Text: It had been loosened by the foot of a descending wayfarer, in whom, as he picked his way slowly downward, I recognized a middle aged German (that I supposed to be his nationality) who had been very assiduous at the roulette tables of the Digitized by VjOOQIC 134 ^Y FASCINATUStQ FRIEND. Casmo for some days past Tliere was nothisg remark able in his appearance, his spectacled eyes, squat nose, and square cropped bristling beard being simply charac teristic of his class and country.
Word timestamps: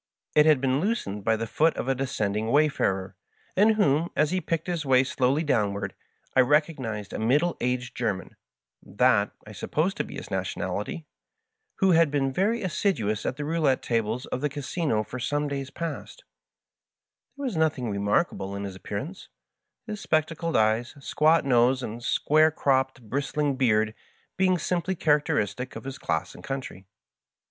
It 0.33 0.47
had 0.47 0.59
been 0.59 0.79
loosened 0.79 1.23
by 1.23 1.35
the 1.35 1.45
foot 1.45 1.77
of 1.77 1.87
a 1.87 1.93
descending 1.93 2.47
wayfarer, 2.47 3.15
in 3.55 3.73
whom, 3.75 4.09
as 4.15 4.31
he 4.31 4.41
picked 4.41 4.65
his 4.65 4.83
way 4.83 5.03
slowly 5.03 5.43
downward, 5.43 5.93
I 6.35 6.39
recognized 6.39 7.13
a 7.13 7.19
middle 7.19 7.55
aged 7.61 7.95
German 7.95 8.35
(that 8.81 9.29
I 9.45 9.51
supposed 9.51 9.97
to 9.97 10.03
be 10.03 10.15
his 10.15 10.31
nationality) 10.31 11.05
who 11.75 11.91
had 11.91 12.09
been 12.09 12.33
very 12.33 12.63
assiduous 12.63 13.27
at 13.27 13.37
the 13.37 13.45
roulette 13.45 13.83
tables 13.83 14.25
of 14.25 14.41
the 14.41 14.49
Digitized 14.49 14.55
by 14.55 14.57
VjOOQIC 14.57 14.87
134 14.89 14.97
^Y 14.97 15.03
FASCINATUStQ 15.03 15.05
FRIEND. 15.05 15.05
Casmo 15.05 15.09
for 15.11 15.19
some 15.19 15.47
days 15.47 15.69
past 15.69 16.23
Tliere 17.37 17.43
was 17.43 17.55
nothisg 17.55 17.91
remark 17.91 18.33
able 18.33 18.55
in 18.55 18.63
his 18.63 18.75
appearance, 18.75 19.29
his 19.85 20.01
spectacled 20.01 20.57
eyes, 20.57 20.95
squat 20.99 21.45
nose, 21.45 21.83
and 21.83 22.01
square 22.03 22.49
cropped 22.49 23.03
bristling 23.07 23.55
beard 23.55 23.93
being 24.35 24.57
simply 24.57 24.95
charac 24.95 25.25
teristic 25.25 25.75
of 25.75 25.83
his 25.83 25.99
class 25.99 26.33
and 26.33 26.43
country. 26.43 26.87